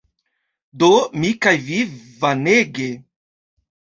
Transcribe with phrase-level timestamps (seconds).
[0.83, 0.87] Do,
[1.25, 1.77] mi kaj vi
[2.23, 2.87] Vanege